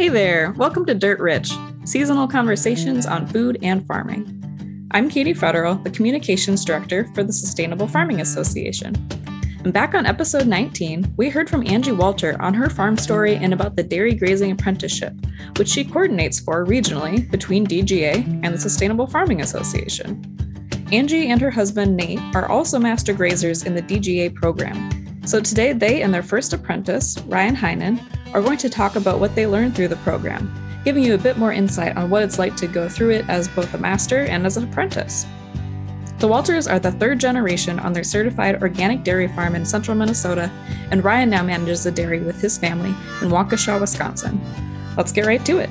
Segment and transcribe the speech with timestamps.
[0.00, 1.52] Hey there, welcome to Dirt Rich,
[1.84, 4.88] seasonal conversations on food and farming.
[4.92, 8.94] I'm Katie Federal, the Communications Director for the Sustainable Farming Association.
[9.62, 13.52] And back on episode 19, we heard from Angie Walter on her farm story and
[13.52, 15.12] about the dairy grazing apprenticeship,
[15.58, 20.24] which she coordinates for regionally between DGA and the Sustainable Farming Association.
[20.92, 25.26] Angie and her husband Nate are also master grazers in the DGA program.
[25.26, 28.00] So today, they and their first apprentice, Ryan Heinen,
[28.32, 30.52] are going to talk about what they learned through the program,
[30.84, 33.48] giving you a bit more insight on what it's like to go through it as
[33.48, 35.26] both a master and as an apprentice.
[36.18, 40.50] The Walters are the third generation on their certified organic dairy farm in central Minnesota,
[40.90, 42.90] and Ryan now manages the dairy with his family
[43.22, 44.38] in Waukesha, Wisconsin.
[44.96, 45.70] Let's get right to it.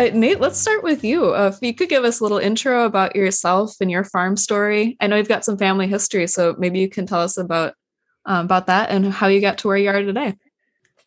[0.00, 1.34] Uh, Nate, let's start with you.
[1.34, 4.96] Uh, if you could give us a little intro about yourself and your farm story.
[4.98, 7.74] I know you've got some family history, so maybe you can tell us about
[8.24, 10.38] um, about that and how you got to where you are today.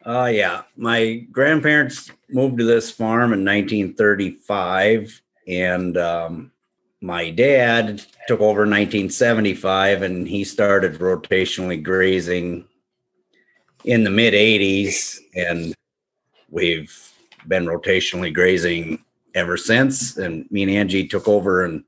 [0.05, 6.51] Uh, yeah, my grandparents moved to this farm in 1935, and um,
[7.01, 12.67] my dad took over in 1975, and he started rotationally grazing
[13.85, 15.73] in the mid 80s, and
[16.51, 17.12] we've
[17.47, 19.03] been rotationally grazing
[19.35, 20.17] ever since.
[20.17, 21.83] And me and Angie took over in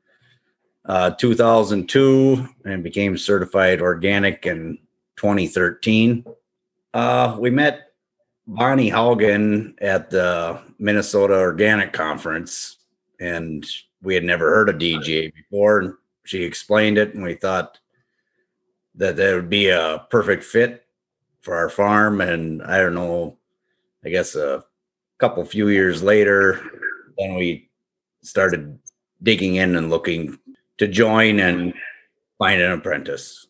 [0.85, 4.77] uh, 2002 and became certified organic in
[5.17, 6.25] 2013.
[6.93, 7.93] Uh, we met
[8.47, 12.77] Bonnie Haugen at the Minnesota Organic Conference,
[13.19, 13.65] and
[14.01, 15.79] we had never heard of DGA before.
[15.79, 15.93] And
[16.25, 17.79] she explained it, and we thought
[18.95, 20.85] that that would be a perfect fit
[21.41, 22.21] for our farm.
[22.21, 23.37] And I don't know,
[24.03, 24.63] I guess a
[25.19, 26.61] couple few years later,
[27.17, 27.69] then we
[28.23, 28.77] started
[29.23, 30.37] digging in and looking
[30.77, 31.73] to join and
[32.37, 33.47] find an apprentice.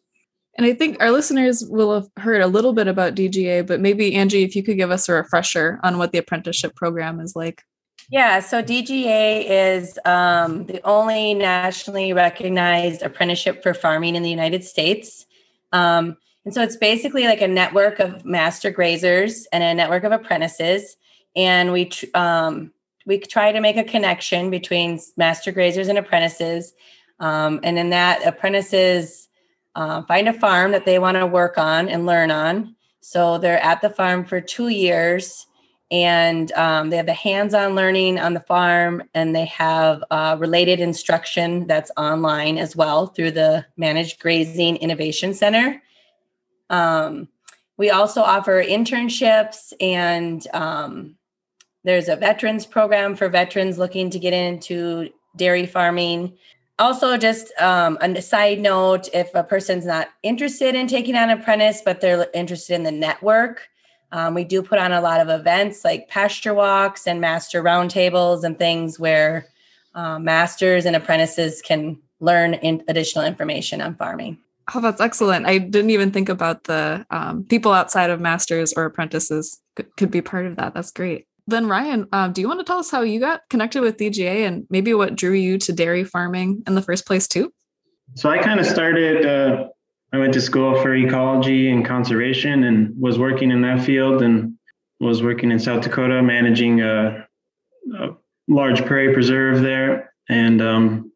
[0.57, 4.15] And I think our listeners will have heard a little bit about DGA, but maybe
[4.15, 7.63] Angie, if you could give us a refresher on what the apprenticeship program is like.
[8.09, 14.63] Yeah, so DGA is um, the only nationally recognized apprenticeship for farming in the United
[14.63, 15.25] States.
[15.73, 16.15] Um,
[16.45, 20.95] and so it's basically like a network of master grazers and a network of apprentices
[21.35, 22.71] and we um,
[23.05, 26.73] we try to make a connection between master grazers and apprentices.
[27.19, 29.29] Um, and in that, apprentices
[29.75, 32.75] uh, find a farm that they want to work on and learn on.
[33.01, 35.45] So they're at the farm for two years
[35.91, 40.79] and um, they have the hands-on learning on the farm and they have uh, related
[40.79, 45.81] instruction that's online as well through the managed grazing innovation center
[46.71, 47.27] um,
[47.77, 51.15] we also offer internships and um,
[51.85, 56.33] there's a veterans program for veterans looking to get into dairy farming.
[56.79, 61.81] Also, just um, a side note if a person's not interested in taking on apprentice,
[61.85, 63.69] but they're interested in the network,
[64.11, 68.43] um, we do put on a lot of events like pasture walks and master roundtables
[68.43, 69.45] and things where
[69.93, 74.37] uh, masters and apprentices can learn in additional information on farming.
[74.73, 75.45] Oh, that's excellent.
[75.45, 80.11] I didn't even think about the um, people outside of masters or apprentices could, could
[80.11, 80.73] be part of that.
[80.73, 83.81] That's great then Ryan, um, do you want to tell us how you got connected
[83.81, 87.53] with DGA and maybe what drew you to dairy farming in the first place too?
[88.15, 89.25] So I kind of started.
[89.25, 89.67] Uh,
[90.13, 94.53] I went to school for ecology and conservation and was working in that field and
[94.99, 97.27] was working in South Dakota managing a,
[97.99, 98.09] a
[98.47, 101.11] large prairie preserve there and um,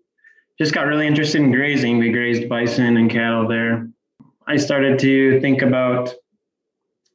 [0.59, 1.97] just got really interested in grazing.
[1.97, 3.89] We grazed bison and cattle there.
[4.45, 6.13] I started to think about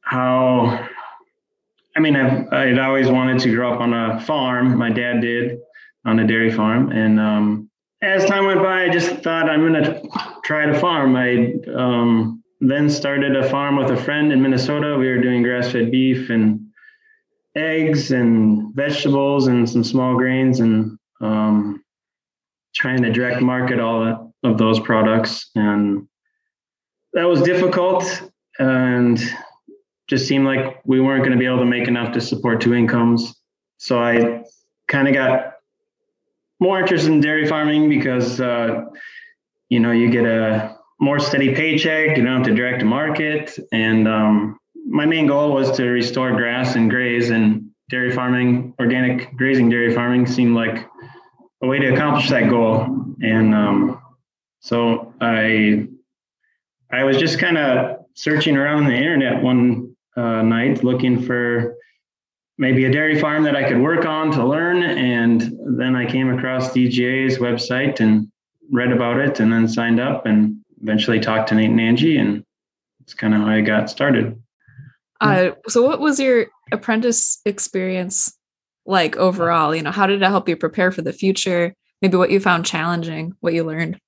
[0.01, 0.87] how
[1.95, 4.77] I mean, I've I'd always wanted to grow up on a farm.
[4.77, 5.59] My dad did
[6.05, 7.69] on a dairy farm, and um,
[8.01, 10.01] as time went by, I just thought I'm going to
[10.43, 11.15] try to farm.
[11.15, 14.97] I um, then started a farm with a friend in Minnesota.
[14.97, 16.67] We were doing grass-fed beef and
[17.55, 21.83] eggs and vegetables and some small grains and um,
[22.75, 25.49] trying to direct market all of those products.
[25.55, 26.07] And
[27.13, 28.03] that was difficult.
[28.59, 29.19] And
[30.07, 32.73] just seemed like we weren't going to be able to make enough to support two
[32.73, 33.35] incomes.
[33.77, 34.43] So I
[34.87, 35.53] kind of got
[36.59, 38.85] more interested in dairy farming because, uh,
[39.69, 43.57] you know, you get a more steady paycheck, you don't have to direct to market.
[43.71, 49.35] And um, my main goal was to restore grass and graze, and dairy farming, organic
[49.35, 50.87] grazing dairy farming seemed like
[51.61, 53.15] a way to accomplish that goal.
[53.21, 54.01] And um,
[54.59, 55.87] so I,
[56.91, 59.84] I was just kind of searching around the internet one
[60.15, 61.75] uh, night looking for
[62.57, 64.83] maybe a dairy farm that I could work on to learn.
[64.83, 68.31] And then I came across DGA's website and
[68.71, 72.17] read about it and then signed up and eventually talked to Nate and Angie.
[72.17, 72.45] And
[73.01, 74.41] it's kind of how I got started.
[75.21, 78.37] Uh, so, what was your apprentice experience
[78.85, 79.73] like overall?
[79.73, 81.73] You know, how did it help you prepare for the future?
[82.01, 83.99] Maybe what you found challenging, what you learned.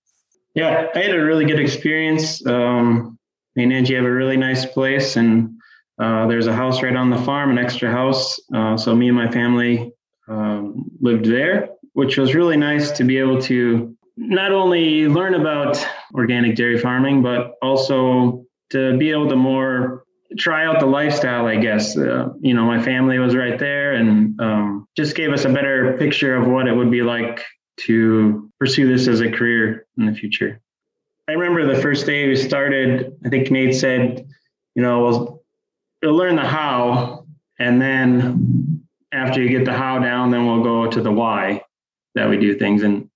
[0.54, 2.46] Yeah, I had a really good experience.
[2.46, 3.18] Um,
[3.56, 5.57] me and Angie have a really nice place, and
[6.00, 8.40] uh, there's a house right on the farm, an extra house.
[8.54, 9.92] Uh, so me and my family
[10.28, 15.84] um, lived there, which was really nice to be able to not only learn about
[16.14, 20.04] organic dairy farming, but also to be able to more
[20.38, 21.98] try out the lifestyle, I guess.
[21.98, 25.98] Uh, you know, my family was right there and um, just gave us a better
[25.98, 27.44] picture of what it would be like
[27.78, 30.60] to pursue this as a career in the future.
[31.28, 34.28] I remember the first day we started, I think Nate said,
[34.76, 35.37] you know,
[36.02, 37.26] we'll learn the how,
[37.60, 41.64] and then after you get the how down, then we'll go to the why
[42.16, 42.84] that we do things.
[42.84, 43.10] And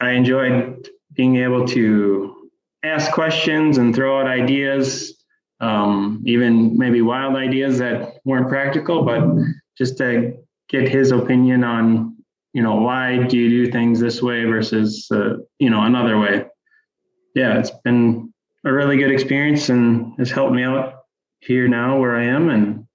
[0.00, 2.50] I enjoyed being able to
[2.82, 5.16] ask questions and throw out ideas
[5.60, 9.22] um, even maybe wild ideas that weren't practical, but
[9.76, 10.36] just to
[10.68, 12.16] get his opinion on,
[12.52, 16.44] you know, why do you do things this way versus, uh, you know, another way.
[17.34, 18.32] Yeah, it's been
[18.64, 20.95] a really good experience and has helped me out
[21.40, 22.86] here now where I am, and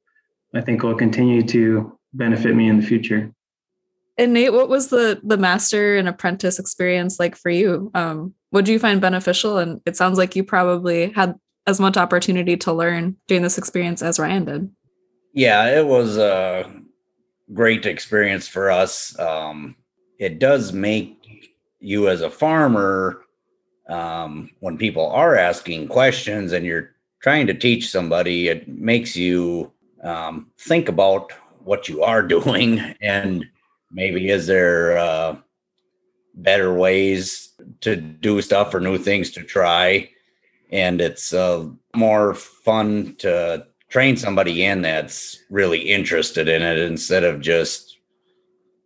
[0.53, 3.31] I think will continue to benefit me in the future.
[4.17, 7.91] And Nate, what was the the master and apprentice experience like for you?
[7.93, 9.57] Um, what do you find beneficial?
[9.57, 11.35] And it sounds like you probably had
[11.67, 14.69] as much opportunity to learn during this experience as Ryan did.
[15.33, 16.71] Yeah, it was a
[17.53, 19.17] great experience for us.
[19.17, 19.75] Um,
[20.19, 23.23] it does make you as a farmer,
[23.89, 26.90] um, when people are asking questions and you're
[27.21, 29.71] trying to teach somebody, it makes you
[30.03, 31.31] um, think about
[31.63, 33.45] what you are doing and
[33.91, 35.35] maybe is there uh,
[36.35, 37.49] better ways
[37.81, 40.09] to do stuff or new things to try
[40.71, 47.23] and it's uh, more fun to train somebody in that's really interested in it instead
[47.23, 47.97] of just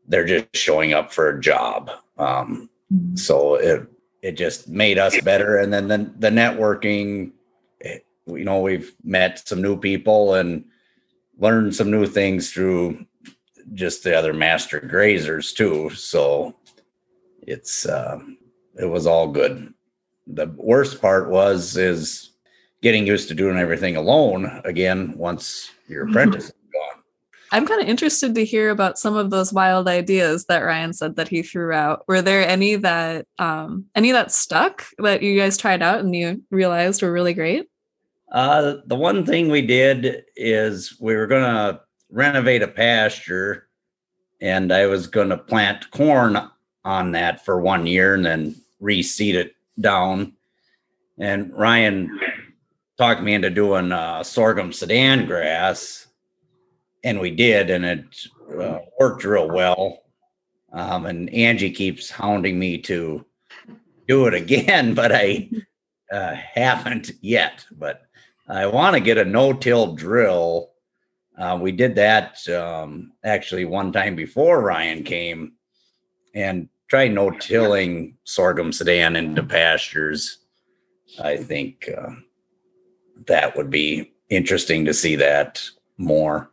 [0.07, 1.91] they're just showing up for a job.
[2.17, 3.15] Um, mm-hmm.
[3.15, 3.87] so it
[4.21, 7.31] it just made us better, and then the the networking.
[8.27, 10.65] You know, we've met some new people and
[11.37, 13.05] learned some new things through
[13.73, 15.89] just the other master grazers too.
[15.91, 16.55] So
[17.41, 18.19] it's uh,
[18.79, 19.73] it was all good
[20.27, 22.31] the worst part was is
[22.81, 26.11] getting used to doing everything alone again once your mm-hmm.
[26.17, 27.03] apprentice is gone.
[27.51, 31.15] I'm kind of interested to hear about some of those wild ideas that Ryan said
[31.15, 32.03] that he threw out.
[32.07, 36.43] Were there any that um any that stuck that you guys tried out and you
[36.51, 37.67] realized were really great?
[38.31, 43.67] Uh the one thing we did is we were gonna renovate a pasture
[44.41, 46.37] and I was gonna plant corn
[46.83, 50.33] on that for one year and then reseed it down,
[51.17, 52.19] and Ryan
[52.97, 56.07] talked me into doing uh, sorghum Sudan grass,
[57.03, 58.03] and we did, and it
[58.59, 60.03] uh, worked real well.
[60.71, 63.25] Um, and Angie keeps hounding me to
[64.07, 65.49] do it again, but I
[66.11, 67.65] uh, haven't yet.
[67.71, 68.03] But
[68.47, 70.71] I want to get a no-till drill.
[71.37, 75.53] Uh, we did that um, actually one time before Ryan came,
[76.33, 80.39] and try no tilling sorghum Sudan into pastures.
[81.19, 82.11] I think uh,
[83.27, 85.63] that would be interesting to see that
[85.97, 86.51] more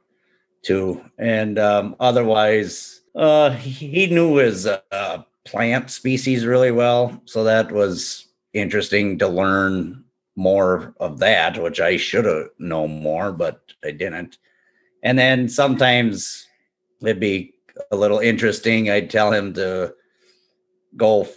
[0.62, 1.02] too.
[1.18, 7.20] And um, otherwise, uh, he knew his uh, plant species really well.
[7.24, 10.01] So that was interesting to learn
[10.36, 14.38] more of that, which I should have known more, but I didn't.
[15.02, 16.46] And then sometimes
[17.02, 17.54] it'd be
[17.90, 18.90] a little interesting.
[18.90, 19.94] I'd tell him to
[20.96, 21.36] go f-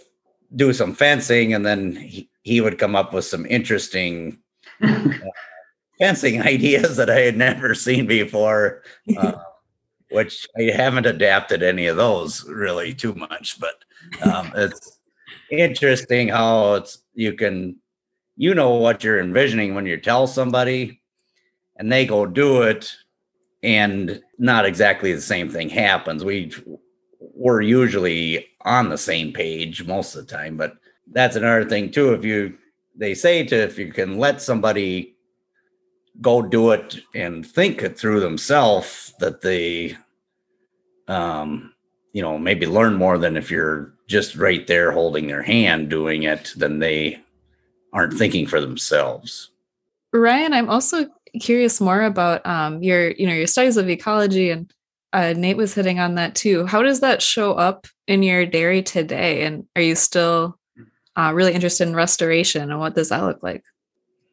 [0.54, 4.38] do some fencing, and then he, he would come up with some interesting
[4.82, 5.08] uh,
[5.98, 8.82] fencing ideas that I had never seen before,
[9.16, 9.32] uh,
[10.10, 13.58] which I haven't adapted any of those really too much.
[13.60, 13.84] But
[14.30, 15.00] um, it's
[15.50, 17.76] interesting how it's you can
[18.36, 21.00] you know what you're envisioning when you tell somebody,
[21.76, 22.94] and they go do it,
[23.62, 26.24] and not exactly the same thing happens.
[26.24, 26.52] We
[27.18, 30.56] we're usually on the same page most of the time.
[30.56, 30.76] But
[31.12, 32.12] that's another thing too.
[32.12, 32.56] If you
[32.94, 35.16] they say to if you can let somebody
[36.20, 39.96] go do it and think it through themselves, that they
[41.08, 41.72] um
[42.12, 46.24] you know maybe learn more than if you're just right there holding their hand doing
[46.24, 47.20] it, then they
[47.92, 49.50] aren't thinking for themselves.
[50.12, 51.06] Ryan, I'm also
[51.40, 54.72] curious more about um, your, you know, your studies of ecology and
[55.12, 56.66] uh, Nate was hitting on that too.
[56.66, 59.44] How does that show up in your dairy today?
[59.44, 60.58] And are you still
[61.16, 63.64] uh, really interested in restoration and what does that look like?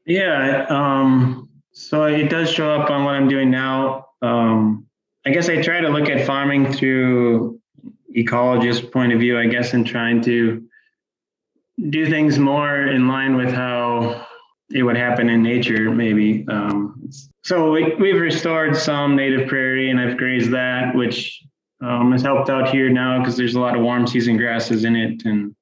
[0.06, 4.08] Yeah, um, So it does show up on what I'm doing now.
[4.22, 4.86] Um,
[5.26, 7.60] I guess I try to look at farming through
[8.16, 10.64] ecologist point of view, I guess, and trying to
[11.90, 14.28] do things more in line with how
[14.72, 16.46] it would happen in nature, maybe.
[16.50, 17.10] Um,
[17.44, 21.42] so we, we've restored some native prairie, and I've grazed that, which
[21.82, 24.96] um, has helped out here now because there's a lot of warm season grasses in
[24.96, 25.56] it, and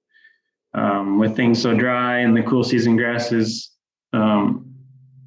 [0.74, 3.72] um, with things so dry and the cool season grasses,
[4.14, 4.66] um,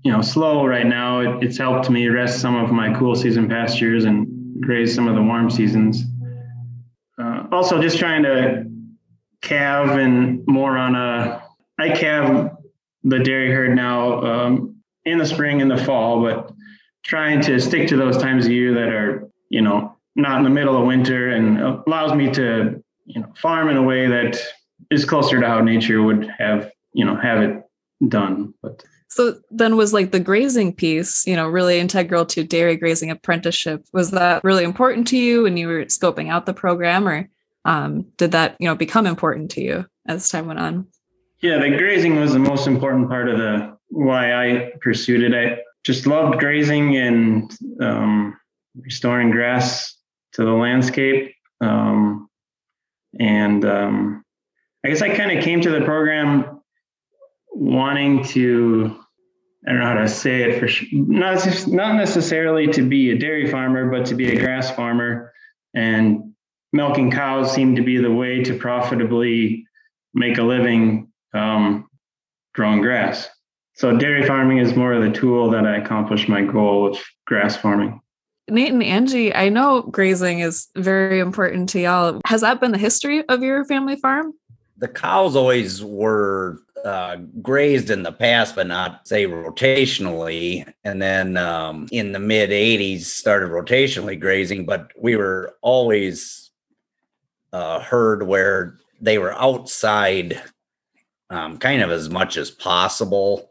[0.02, 3.48] you know, slow right now, it, it's helped me rest some of my cool season
[3.48, 6.04] pastures and graze some of the warm seasons.
[7.20, 8.64] Uh, also, just trying to
[9.44, 11.42] calve and more on a.
[11.78, 12.50] I calve
[13.04, 16.50] the dairy herd now um, in the spring and the fall, but
[17.04, 20.50] trying to stick to those times of year that are, you know, not in the
[20.50, 24.40] middle of winter and allows me to, you know, farm in a way that
[24.90, 27.62] is closer to how nature would have, you know, have it
[28.08, 28.54] done.
[28.62, 33.10] But so then was like the grazing piece, you know, really integral to dairy grazing
[33.10, 33.84] apprenticeship.
[33.92, 37.28] Was that really important to you when you were scoping out the program or
[37.64, 40.86] um, did that, you know, become important to you as time went on?
[41.40, 45.34] Yeah, the grazing was the most important part of the why I pursued it.
[45.34, 48.36] I just loved grazing and um,
[48.74, 49.96] restoring grass
[50.32, 51.34] to the landscape.
[51.60, 52.28] Um,
[53.20, 54.24] and um,
[54.84, 56.60] I guess I kind of came to the program
[57.50, 58.98] wanting to,
[59.66, 63.18] I don't know how to say it for sure, not, not necessarily to be a
[63.18, 65.32] dairy farmer, but to be a grass farmer.
[65.74, 66.33] And
[66.74, 69.64] milking cows seemed to be the way to profitably
[70.12, 71.88] make a living um,
[72.52, 73.28] growing grass.
[73.74, 77.56] So dairy farming is more of the tool that I accomplish my goal of grass
[77.56, 78.00] farming.
[78.50, 82.20] Nate and Angie, I know grazing is very important to y'all.
[82.26, 84.34] Has that been the history of your family farm?
[84.76, 90.70] The cows always were uh, grazed in the past, but not say rotationally.
[90.82, 96.43] And then um, in the mid 80s, started rotationally grazing, but we were always
[97.54, 100.42] uh, herd where they were outside
[101.30, 103.48] um, kind of as much as possible.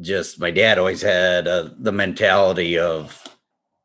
[0.00, 3.24] Just my dad always had uh, the mentality of,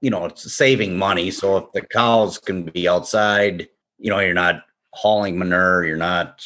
[0.01, 1.31] you know, saving money.
[1.31, 6.45] So if the cows can be outside, you know, you're not hauling manure, you're not,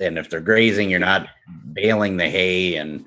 [0.00, 1.28] and if they're grazing, you're not
[1.74, 3.04] baling the hay and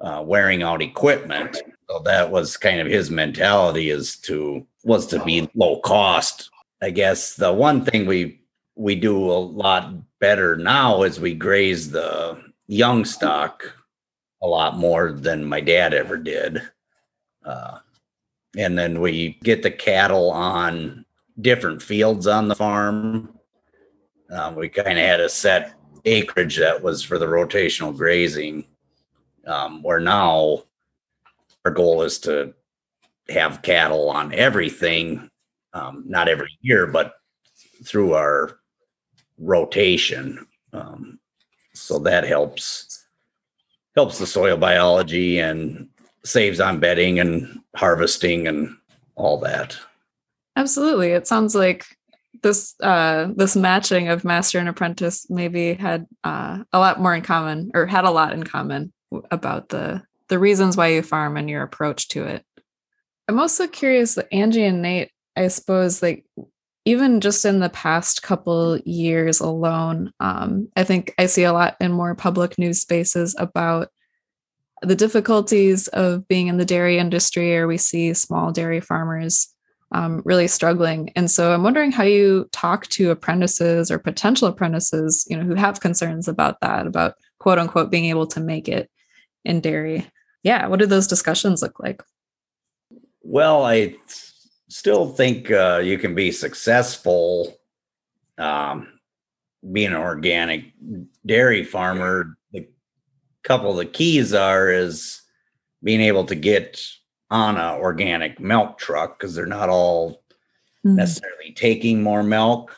[0.00, 1.56] uh, wearing out equipment.
[1.88, 6.50] So that was kind of his mentality is to was to be low cost.
[6.82, 8.39] I guess the one thing we
[8.76, 13.76] we do a lot better now is we graze the young stock
[14.42, 16.62] a lot more than my dad ever did.
[17.44, 17.78] Uh,
[18.56, 21.04] and then we get the cattle on
[21.40, 23.38] different fields on the farm.
[24.30, 25.74] Uh, we kind of had a set
[26.04, 28.66] acreage that was for the rotational grazing.
[29.46, 30.64] Um, where now
[31.64, 32.54] our goal is to
[33.30, 35.30] have cattle on everything,
[35.72, 37.14] um, not every year, but
[37.84, 38.59] through our
[39.40, 40.46] rotation.
[40.72, 41.18] Um,
[41.74, 43.04] so that helps
[43.96, 45.88] helps the soil biology and
[46.24, 48.76] saves on bedding and harvesting and
[49.16, 49.76] all that.
[50.56, 51.10] Absolutely.
[51.10, 51.86] It sounds like
[52.42, 57.22] this uh, this matching of master and apprentice maybe had uh, a lot more in
[57.22, 58.92] common or had a lot in common
[59.30, 62.44] about the the reasons why you farm and your approach to it.
[63.28, 66.24] I'm also curious that Angie and Nate, I suppose, like
[66.84, 71.76] even just in the past couple years alone, um, I think I see a lot
[71.80, 73.88] in more public news spaces about
[74.82, 79.54] the difficulties of being in the dairy industry, or we see small dairy farmers
[79.92, 81.10] um, really struggling.
[81.16, 85.54] And so I'm wondering how you talk to apprentices or potential apprentices, you know, who
[85.54, 88.90] have concerns about that, about quote unquote being able to make it
[89.44, 90.06] in dairy.
[90.42, 92.02] Yeah, what do those discussions look like?
[93.22, 93.96] Well, I
[94.70, 97.58] still think uh, you can be successful
[98.38, 98.88] um,
[99.72, 100.72] being an organic
[101.26, 102.38] dairy farmer.
[102.52, 102.66] The
[103.42, 105.22] couple of the keys are is
[105.82, 106.80] being able to get
[107.30, 110.22] on a organic milk truck because they're not all
[110.86, 110.94] mm.
[110.94, 112.74] necessarily taking more milk.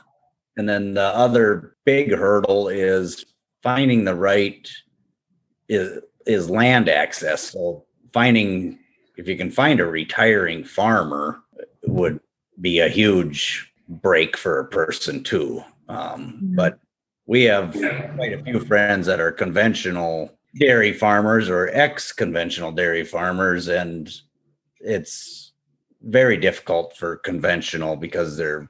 [0.57, 3.25] And then the other big hurdle is
[3.63, 4.69] finding the right
[5.69, 7.51] is is land access.
[7.51, 8.79] So finding
[9.17, 11.43] if you can find a retiring farmer
[11.85, 12.21] would
[12.61, 15.63] be a huge break for a person too.
[15.89, 16.39] Um.
[16.55, 16.79] But
[17.27, 23.69] we have quite a few friends that are conventional dairy farmers or ex-conventional dairy farmers,
[23.69, 24.11] and
[24.81, 25.53] it's
[26.03, 28.69] very difficult for conventional because their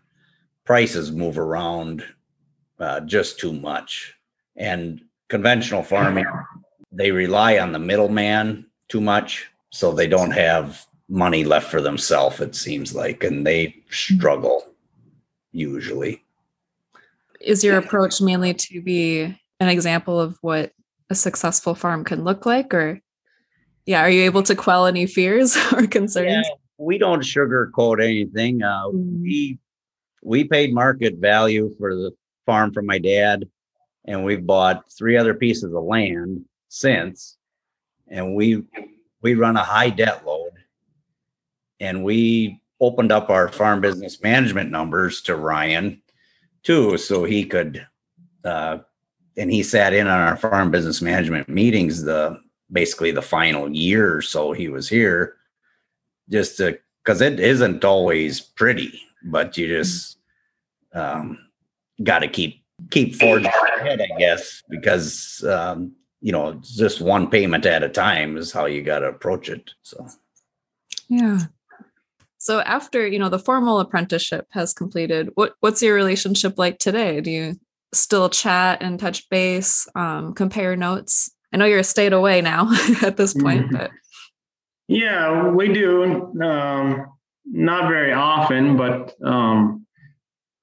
[0.64, 2.04] prices move around
[2.78, 4.14] uh, just too much.
[4.56, 6.26] And conventional farming,
[6.92, 9.48] they rely on the middleman too much.
[9.72, 14.66] so they don't have money left for themselves, it seems like, and they struggle
[15.52, 16.24] usually.
[17.38, 19.22] Is your approach mainly to be
[19.60, 20.72] an example of what
[21.10, 22.72] a successful farm can look like?
[22.72, 22.98] Or,
[23.84, 26.30] yeah, are you able to quell any fears or concerns?
[26.30, 28.62] Yeah, we don't sugarcoat anything.
[28.62, 29.20] Uh, mm.
[29.20, 29.58] We
[30.24, 32.12] we paid market value for the
[32.46, 33.44] farm from my dad,
[34.06, 37.36] and we've bought three other pieces of land since,
[38.08, 38.62] and we
[39.20, 40.31] we run a high debt load,
[41.82, 46.00] and we opened up our farm business management numbers to Ryan
[46.62, 47.84] too, so he could,
[48.44, 48.78] uh,
[49.36, 54.16] and he sat in on our farm business management meetings the basically the final year
[54.16, 55.34] or so he was here,
[56.30, 60.18] just to because it isn't always pretty, but you just
[60.94, 61.38] um,
[62.04, 67.66] got to keep keep forging ahead, I guess, because um, you know just one payment
[67.66, 69.72] at a time is how you got to approach it.
[69.82, 70.06] So,
[71.08, 71.40] yeah.
[72.42, 77.20] So after you know the formal apprenticeship has completed, what what's your relationship like today?
[77.20, 77.54] Do you
[77.94, 81.30] still chat and touch base, um, compare notes?
[81.52, 82.68] I know you're a state away now
[83.02, 83.76] at this point, mm-hmm.
[83.76, 83.92] but
[84.88, 86.32] yeah, we do.
[86.42, 87.06] Um,
[87.44, 89.86] not very often, but um,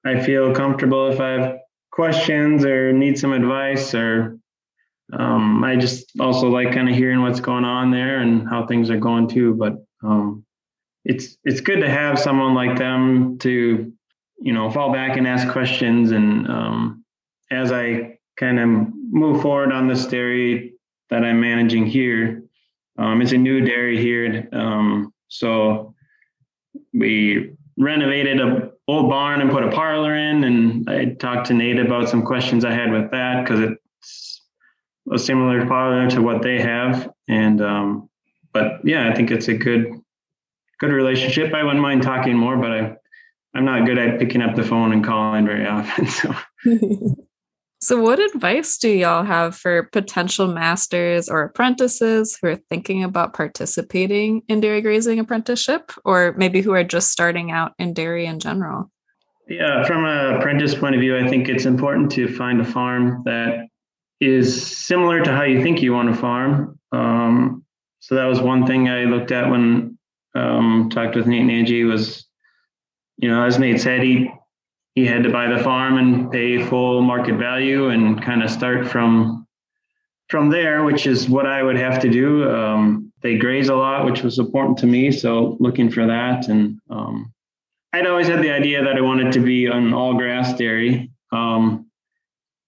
[0.06, 1.60] I feel comfortable if I have
[1.94, 4.38] questions or need some advice or
[5.14, 8.90] um, I just also like kind of hearing what's going on there and how things
[8.90, 9.54] are going too.
[9.56, 10.46] But um,
[11.10, 13.92] it's it's good to have someone like them to
[14.39, 16.12] you know fall back and ask questions.
[16.12, 17.04] And um,
[17.50, 20.75] as I kind of move forward on this dairy
[21.10, 22.44] that I'm managing here,
[23.00, 25.96] um, it's a new dairy here, um, so
[26.94, 30.44] we renovated a old barn and put a parlor in.
[30.44, 34.42] And I talked to Nate about some questions I had with that because it's
[35.12, 37.12] a similar parlor to what they have.
[37.28, 38.10] And um,
[38.54, 40.00] but yeah, I think it's a good
[40.80, 41.54] good relationship.
[41.54, 42.96] I wouldn't mind talking more, but I
[43.56, 46.08] I'm not good at picking up the phone and calling very often.
[46.08, 46.36] So
[47.82, 53.34] So, what advice do y'all have for potential masters or apprentices who are thinking about
[53.34, 58.42] participating in dairy grazing apprenticeship, or maybe who are just starting out in dairy in
[58.42, 58.92] general?
[59.48, 63.24] Yeah, from an apprentice point of view, I think it's important to find a farm
[63.24, 63.68] that
[64.20, 66.78] is similar to how you think you want to farm.
[66.92, 67.63] Um,
[68.02, 69.88] so that was one thing I looked at when
[70.36, 72.26] um, talked with Nate and Angie was,
[73.18, 74.30] you know, as Nate said, he
[74.96, 78.88] he had to buy the farm and pay full market value and kind of start
[78.88, 79.48] from
[80.30, 82.50] from there, which is what I would have to do.
[82.50, 86.48] Um, they graze a lot, which was important to me, so looking for that.
[86.48, 87.34] And um,
[87.92, 91.88] I'd always had the idea that I wanted to be an all grass dairy, um,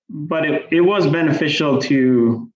[0.10, 2.52] but it, it was beneficial to,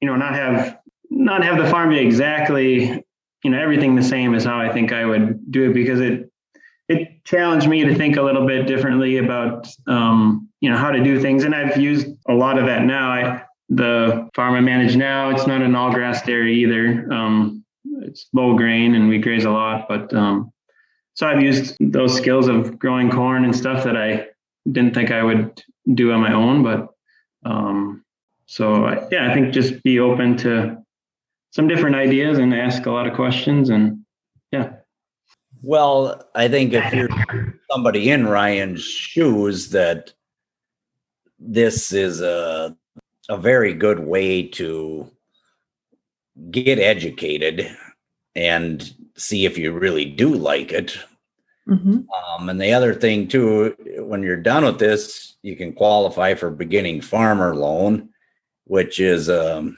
[0.00, 3.04] you know, not have not have the farm be exactly,
[3.46, 6.32] you know, everything the same as how I think I would do it because it
[6.88, 11.00] it challenged me to think a little bit differently about um, you know how to
[11.00, 11.44] do things.
[11.44, 13.12] And i've used a lot of that now.
[13.12, 17.12] I the farm i manage now it's not an all grass dairy either.
[17.12, 17.64] Um,
[18.02, 20.52] it's low grain and we graze a lot but um,
[21.14, 24.26] so i've used those skills of growing corn and stuff that i
[24.70, 25.62] didn't think i would
[25.94, 26.88] do on my own but
[27.44, 28.04] um,
[28.46, 30.76] so yeah i think just be open to
[31.56, 34.04] some different ideas and ask a lot of questions and
[34.52, 34.70] yeah
[35.62, 37.08] well, I think if you're
[37.72, 40.12] somebody in Ryan's shoes, that
[41.40, 42.76] this is a
[43.28, 45.10] a very good way to
[46.52, 47.68] get educated
[48.36, 50.96] and see if you really do like it.
[51.68, 52.02] Mm-hmm.
[52.38, 56.50] Um, and the other thing too, when you're done with this, you can qualify for
[56.50, 58.10] beginning farmer loan,
[58.64, 59.76] which is um,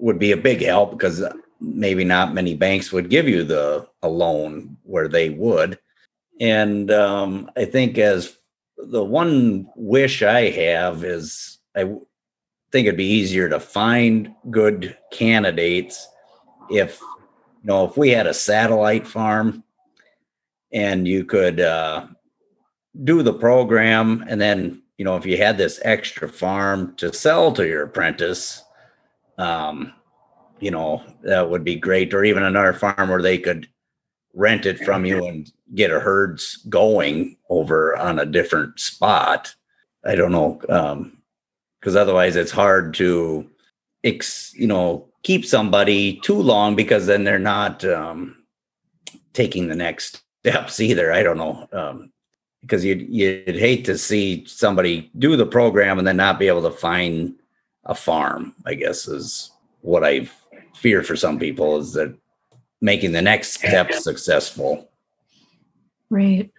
[0.00, 1.22] would be a big help because
[1.60, 5.78] maybe not many banks would give you the a loan where they would.
[6.40, 8.38] And um, I think as
[8.78, 11.84] the one wish I have is I
[12.72, 16.08] think it'd be easier to find good candidates
[16.70, 19.64] if you know if we had a satellite farm
[20.72, 22.06] and you could uh,
[23.04, 27.52] do the program and then you know if you had this extra farm to sell
[27.52, 28.62] to your apprentice
[29.40, 29.92] um,
[30.60, 32.12] you know, that would be great.
[32.12, 33.68] Or even another farm where they could
[34.34, 39.54] rent it from you and get a herds going over on a different spot.
[40.04, 40.60] I don't know.
[40.68, 41.16] Um,
[41.80, 43.48] because otherwise it's hard to
[44.04, 48.36] ex, you know, keep somebody too long because then they're not um
[49.32, 51.12] taking the next steps either.
[51.12, 51.68] I don't know.
[51.72, 52.12] Um,
[52.60, 56.62] because you'd you'd hate to see somebody do the program and then not be able
[56.62, 57.34] to find
[57.84, 60.34] a farm, I guess is what I've
[60.74, 62.16] fear for some people is that
[62.80, 64.90] making the next step successful.
[66.08, 66.50] Right.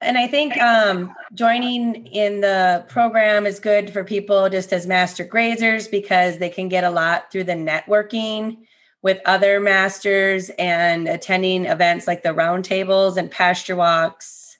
[0.00, 5.24] And I think um, joining in the program is good for people just as master
[5.24, 8.58] grazers because they can get a lot through the networking
[9.02, 14.58] with other masters and attending events like the roundtables and pasture walks.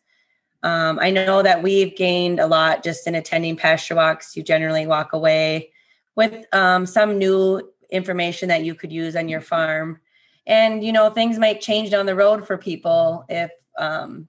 [0.64, 4.36] Um, I know that we've gained a lot just in attending pasture walks.
[4.36, 5.70] You generally walk away
[6.18, 10.00] with um, some new information that you could use on your farm.
[10.48, 14.26] And, you know, things might change down the road for people if um,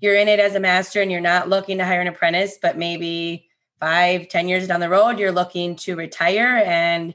[0.00, 2.78] you're in it as a master and you're not looking to hire an apprentice, but
[2.78, 7.14] maybe five, ten years down the road, you're looking to retire and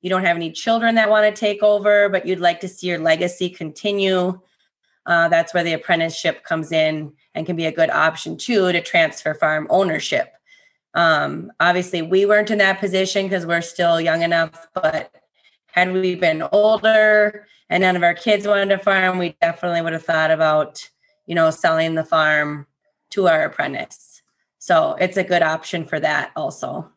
[0.00, 2.88] you don't have any children that want to take over, but you'd like to see
[2.88, 4.40] your legacy continue.
[5.06, 8.82] Uh, that's where the apprenticeship comes in and can be a good option too to
[8.82, 10.34] transfer farm ownership.
[10.94, 15.14] Um, obviously, we weren't in that position because we're still young enough, but
[15.66, 19.92] had we been older and none of our kids wanted to farm, we definitely would
[19.92, 20.88] have thought about
[21.30, 22.66] you know, selling the farm
[23.10, 24.20] to our apprentice.
[24.58, 26.90] So it's a good option for that also.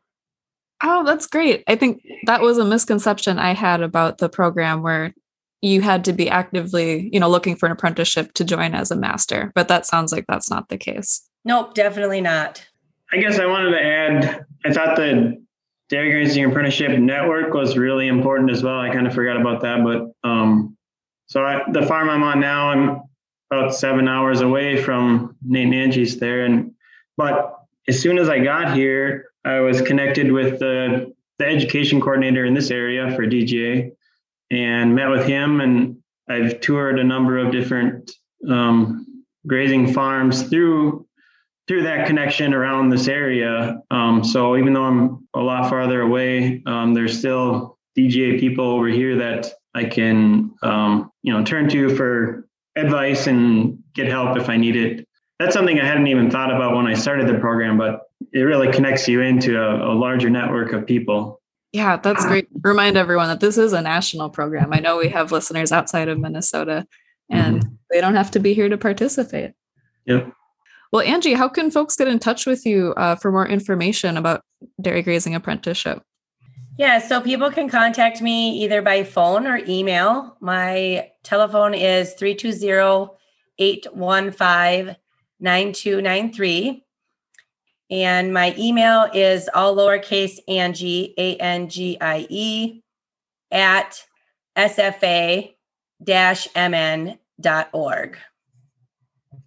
[0.82, 1.64] Oh, that's great.
[1.68, 5.14] I think that was a misconception I had about the program where
[5.62, 8.96] you had to be actively, you know, looking for an apprenticeship to join as a
[8.96, 11.22] master, but that sounds like that's not the case.
[11.46, 12.68] Nope, definitely not.
[13.14, 15.40] I guess I wanted to add, I thought the
[15.90, 18.80] dairy grazing apprenticeship network was really important as well.
[18.80, 20.76] I kind of forgot about that, but um,
[21.28, 23.02] so I, the farm I'm on now, I'm
[23.52, 26.46] about seven hours away from Nate and Angie's there.
[26.46, 26.72] And
[27.16, 32.46] but as soon as I got here, I was connected with the the education coordinator
[32.46, 33.92] in this area for DGA
[34.50, 35.62] and met with him.
[35.62, 35.98] And
[36.28, 38.12] I've toured a number of different
[38.50, 41.03] um, grazing farms through
[41.68, 43.82] through that connection around this area.
[43.90, 48.88] Um, so even though I'm a lot farther away, um, there's still DGA people over
[48.88, 54.50] here that I can um, you know turn to for advice and get help if
[54.50, 55.08] I need it.
[55.40, 58.02] That's something I hadn't even thought about when I started the program, but
[58.34, 61.42] it really connects you into a, a larger network of people.
[61.72, 62.48] Yeah, that's great.
[62.62, 64.72] Remind everyone that this is a national program.
[64.74, 66.88] I know we have listeners outside of Minnesota
[67.30, 67.74] and mm-hmm.
[67.90, 69.54] they don't have to be here to participate.
[70.06, 70.32] Yep.
[70.94, 74.42] Well, Angie, how can folks get in touch with you uh, for more information about
[74.80, 76.04] dairy grazing apprenticeship?
[76.78, 80.38] Yeah, so people can contact me either by phone or email.
[80.40, 83.12] My telephone is 320
[83.58, 84.96] 815
[85.40, 86.86] 9293.
[87.90, 92.84] And my email is all lowercase Angie, A N G I E,
[93.52, 94.04] at
[94.56, 95.56] sfa
[96.56, 98.18] mn.org.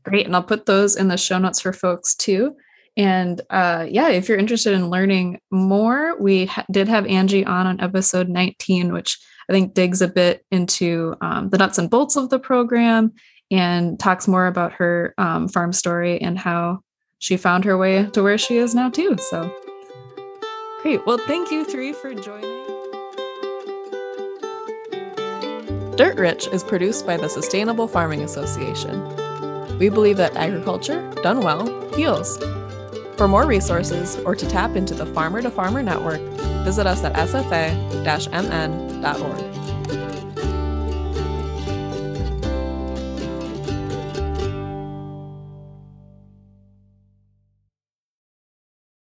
[0.07, 0.25] Great.
[0.25, 2.55] And I'll put those in the show notes for folks too.
[2.97, 7.67] And uh, yeah, if you're interested in learning more, we ha- did have Angie on
[7.67, 9.19] on episode 19, which
[9.51, 13.15] I think digs a bit into um, the nuts and bolts of the program
[13.51, 16.81] and talks more about her um, farm story and how
[17.19, 19.17] she found her way to where she is now, too.
[19.19, 19.53] So
[20.83, 21.05] great.
[21.05, 22.63] Well, thank you three for joining.
[25.97, 29.26] Dirt Rich is produced by the Sustainable Farming Association.
[29.79, 32.39] We believe that agriculture, done well, heals.
[33.17, 36.21] For more resources or to tap into the Farmer to Farmer Network,
[36.65, 37.77] visit us at sfa-mn.org.